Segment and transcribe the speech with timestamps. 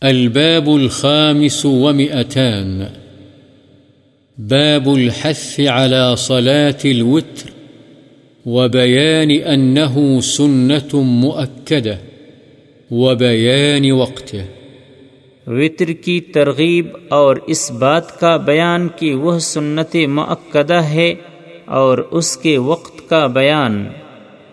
[0.00, 2.82] الباب الخامس ومئتان.
[4.38, 7.50] باب الحث على صلاة الوتر
[8.46, 11.96] وبيان أنه سنة مؤكدة
[12.90, 14.44] وبيان وقته.
[15.46, 21.14] وطر کی ترغیب اور اس بات کا بیان کہ وہ سنت معقدہ ہے
[21.64, 23.88] اور اس کے وقت کا بیان۔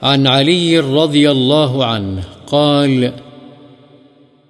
[0.00, 3.04] عن علي رضي الله عنه قال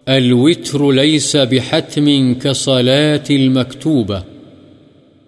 [0.08, 4.22] الوتر ليس بحتم كصلاة المكتوبة،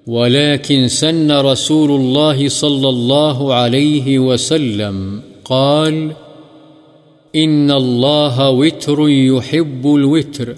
[0.06, 6.12] ولكن سن رسول الله صلى الله عليه وسلم قال
[7.36, 10.56] إن الله وتر يحب الوتر،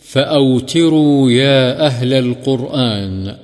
[0.00, 3.36] فأوتروا يا أهل القرآن.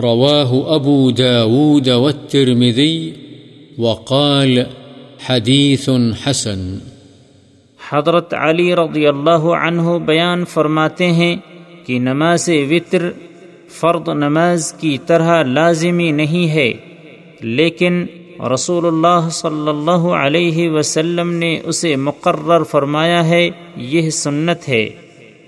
[0.00, 3.12] رواه أبو داود والترمذي،
[3.78, 4.66] وقال
[5.18, 6.78] حديث حسن.
[7.90, 11.36] حضرت علی رضی اللہ عنہ بیان فرماتے ہیں
[11.86, 13.08] کہ نماز وطر
[13.70, 16.72] فرد نماز کی طرح لازمی نہیں ہے،
[17.40, 18.04] لیکن
[18.54, 24.88] رسول اللہ صلی اللہ علیہ وسلم نے اسے مقرر فرمایا ہے، یہ سنت ہے۔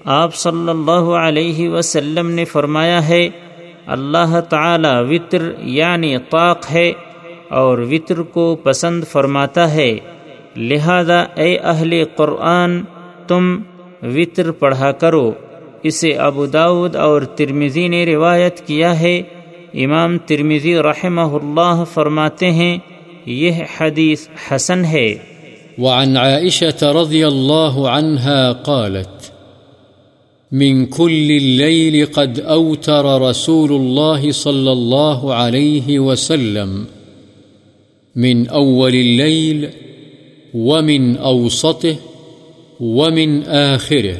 [0.04, 3.28] آپ صلی اللہ علیہ وسلم نے فرمایا ہے،
[3.86, 6.92] اللہ تعالی وطر یعنی طاق ہے
[7.50, 9.96] اور وطر کو پسند فرماتا ہے۔
[10.56, 12.82] لہذا اے اہل قرآن،
[13.28, 13.58] تم
[14.02, 15.32] وطر پڑھا کرو۔
[15.82, 19.22] اسے ابو داود اور ترمیزی نے روایت کیا ہے۔
[19.74, 22.78] امام ترمیزی رحمہ اللہ فرماتے ہیں،
[23.26, 25.14] یہ حدیث حسن ہے۔
[25.78, 29.30] وعن عائشة رضي الله عنها قالت،
[30.52, 36.84] من كل الليل قد أوتر رسول الله صلى الله عليه وسلم،
[38.16, 39.66] من أول الليل
[40.54, 41.96] ومن أوسطه
[42.80, 44.16] ومن آخره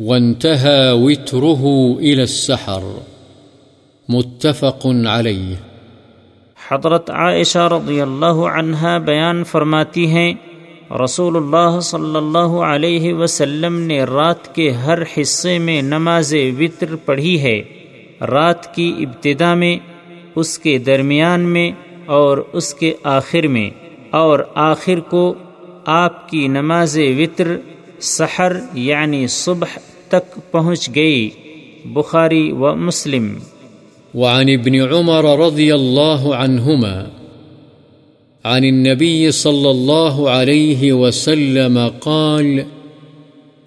[0.00, 1.64] وانتهى وتره
[2.00, 2.82] إلى السحر
[4.08, 5.54] متفق عليه
[6.70, 10.34] حضرت عائشہ رضی اللہ عنہا بیان فرماتی ہیں،
[11.04, 17.42] رسول اللہ صلی اللہ علیہ وسلم نے رات کے ہر حصے میں نماز وطر پڑھی
[17.42, 17.62] ہے۔
[18.20, 19.76] رات کی ابتدا میں،
[20.36, 21.70] اس کے درمیان میں
[22.06, 23.70] اور اس کے آخر میں۔
[24.12, 25.34] اور آخر کو
[25.84, 27.56] آپ کی نماز وطر
[28.00, 29.78] سحر یعنی صبح
[30.08, 31.30] تک پہنچ گئی۔
[31.84, 33.38] بخاری و مسلم۔
[34.14, 37.04] وعن ابن عمر رضي الله عنهما
[38.44, 42.60] عن النبي صلى الله عليه وسلم قال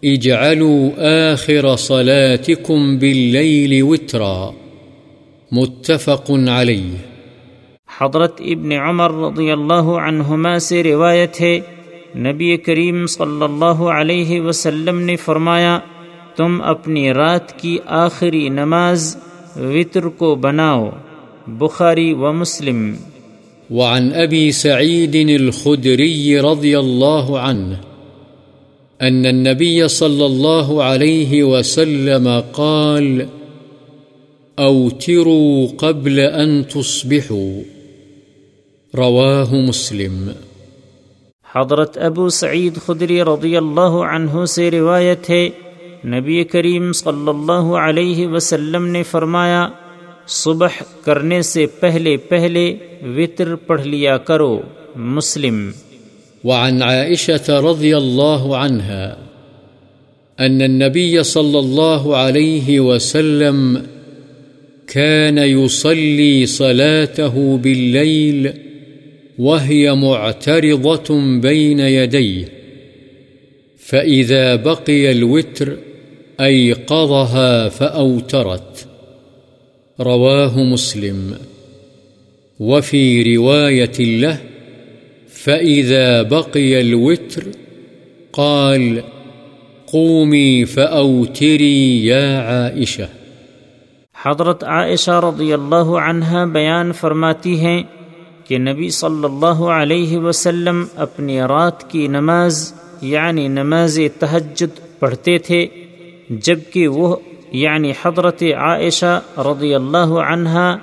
[0.04, 1.02] اجعلوا
[1.34, 4.50] آخر صلاتكم بالليل وترا
[5.52, 7.15] متفق عليه
[8.02, 11.60] حضرت ابن عمر رضی اللہ عنہما سے روایت ہے،
[12.18, 15.80] نبی کریم صلی اللہ علیہ وسلم نے فرمایا،
[16.36, 19.18] تم اپنی رات کی آخری نماز
[19.56, 20.90] وطر کو بناؤ۔
[21.48, 22.96] بخاری و مسلم۔
[23.70, 27.74] وعن أبي سعيد الخدري رضي الله عنه
[29.02, 33.22] أن النبي صلى الله عليه وسلم قال
[34.58, 37.75] أوتروا قبل أن تصبحوا۔
[38.96, 40.32] رواه مسلم.
[41.56, 45.50] حضرت ابو سعید خدری رضی اللہ عنہ سے روایت ہے
[46.06, 49.68] نبی کریم صلی اللہ علیہ وسلم نے فرمایا
[50.28, 50.68] صبح
[51.04, 52.76] کرنے سے پہلے پہلے
[53.18, 54.62] وطر پڑھ لیا کرو
[54.96, 55.72] مسلم۔
[56.44, 59.06] وعن عائشة رضي الله عنها
[60.40, 63.78] أن النبي صلى الله عليه وسلم
[64.94, 68.65] كان يصلي صلاته بالليل
[69.40, 72.46] وهي معترضة بين يديه،
[73.80, 75.76] فإذا بقي الوتر
[76.42, 78.88] أيقظها فأوترت.
[80.00, 81.34] رواه مسلم.
[82.60, 84.36] وفي رواية له،
[85.30, 87.42] فإذا بقي الوتر
[88.32, 89.00] قال
[89.86, 93.06] قومي فأوتري يا عائشة.
[94.26, 97.84] حضرت عائشہ رضی اللہ عنہ بیان فرماتی ہیں
[98.48, 105.68] کہ نبی صلی اللہ علیہ وسلم اپنی رات کی نماز یعنی نماز تہجد پڑھتے تھے،
[106.30, 107.16] جبکہ وہ
[107.52, 110.78] یعنی حضرت عائشہ رضی اللہ عنہا،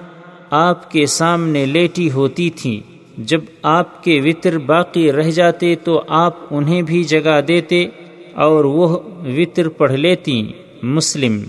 [0.51, 2.81] آپ کے سامنے لیٹی ہوتی تھیں۔
[3.19, 7.87] جب آپ کے وطر باقی رہ جاتے تو آپ انہیں بھی جگہ دیتے
[8.35, 10.43] اور وہ وطر پڑھ لیتی۔
[10.83, 11.43] مسلم،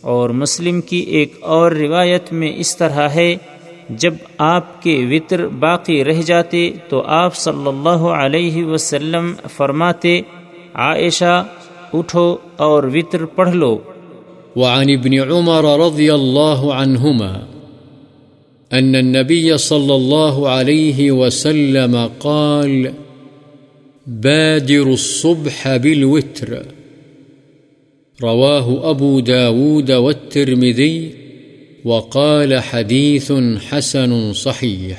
[0.00, 3.36] اور مسلم کی ایک اور روایت میں اس طرح ہے۔
[3.88, 10.20] جب آپ کے وطر باقی رہ جاتے تو آپ صلی اللہ علیہ وسلم فرماتے،
[10.74, 11.46] عائشہ،
[11.92, 13.78] اٹھو اور وطر پڑھ لو۔
[14.56, 17.34] وعن ابن عمر رضي الله عنهما
[18.78, 22.86] أن النبي صلى الله عليه وسلم قال
[24.06, 26.54] بادر الصبح بالوتر۔
[28.22, 31.10] رواه أبو داود والترمذي
[31.84, 33.30] وقال حديث
[33.72, 34.94] حسن صحيح.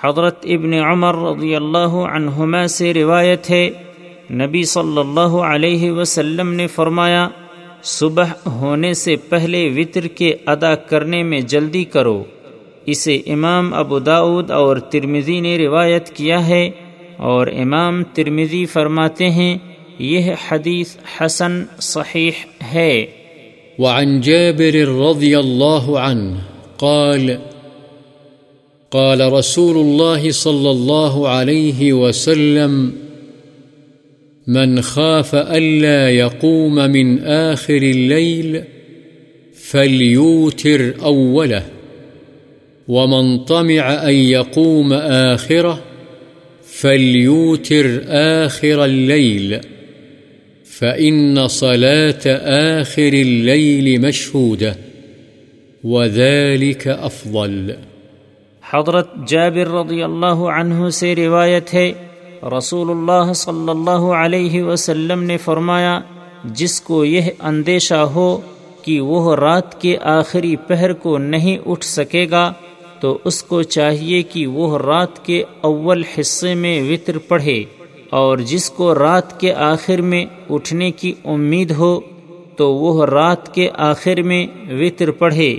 [0.00, 3.70] حضرت ابن عمر رضی اللہ عنہما سے روایت ہے،
[4.30, 7.28] نبی صلی اللہ علیہ وسلم نے فرمایا،
[7.82, 12.24] صبح ہونے سے پہلے وطر کے ادا کرنے میں جلدی کرو۔
[12.86, 16.70] اسے امام ابو داود اور ترمزی نے روایت کیا ہے
[17.16, 19.58] اور امام ترمزی فرماتے ہیں،
[19.98, 22.30] یہ حدیث حسن صحیح
[22.72, 23.06] ہے۔
[23.80, 26.36] وعن جابر رضي الله عنه
[26.78, 27.38] قال
[28.90, 32.92] قال رسول الله صلى الله عليه وسلم،
[34.46, 38.62] من خاف ألا يقوم من آخر الليل
[39.54, 41.62] فليوتر أوله،
[42.88, 45.82] ومن طمع أن يقوم آخره
[46.64, 48.02] فليوتر
[48.44, 49.60] آخر الليل.
[50.80, 52.24] فإن صلاة
[52.80, 54.76] آخر الليل مشهودة
[55.84, 57.74] وذلك أفضل
[58.64, 61.92] حضرت جابر رضی اللہ عنہ سے روایت ہے
[62.56, 66.00] رسول اللہ صلی اللہ علیہ وسلم نے فرمایا،
[66.44, 68.40] جس کو یہ اندیشہ ہو
[68.82, 72.52] کہ وہ رات کے آخری پہر کو نہیں اٹھ سکے گا،
[73.00, 77.62] تو اس کو چاہیے کہ وہ رات کے اول حصے میں وطر پڑھے۔
[78.10, 82.00] اور جس کو رات کے آخر میں اٹھنے کی امید ہو،
[82.56, 85.58] تو وہ رات کے آخر میں وطر پڑھے۔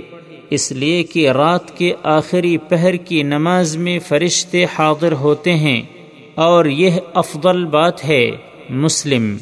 [0.50, 5.82] اس لیے کہ رات کے آخری پہر کی نماز میں فرشتے حاضر ہوتے ہیں۔
[6.34, 8.30] اور یہ افضل بات ہے
[8.70, 9.36] مسلم۔